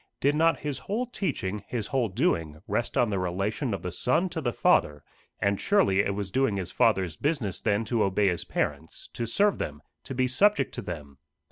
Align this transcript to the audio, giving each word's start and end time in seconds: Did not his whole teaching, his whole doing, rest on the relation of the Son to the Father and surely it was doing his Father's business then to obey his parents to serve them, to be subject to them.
Did 0.19 0.33
not 0.33 0.57
his 0.61 0.79
whole 0.79 1.05
teaching, 1.05 1.63
his 1.67 1.85
whole 1.85 2.09
doing, 2.09 2.59
rest 2.67 2.97
on 2.97 3.11
the 3.11 3.19
relation 3.19 3.71
of 3.71 3.83
the 3.83 3.91
Son 3.91 4.29
to 4.29 4.41
the 4.41 4.51
Father 4.51 5.03
and 5.39 5.61
surely 5.61 5.99
it 5.99 6.15
was 6.15 6.31
doing 6.31 6.57
his 6.57 6.71
Father's 6.71 7.15
business 7.17 7.61
then 7.61 7.85
to 7.85 8.01
obey 8.01 8.27
his 8.29 8.43
parents 8.45 9.09
to 9.13 9.27
serve 9.27 9.59
them, 9.59 9.79
to 10.05 10.15
be 10.15 10.27
subject 10.27 10.73
to 10.73 10.81
them. 10.81 11.19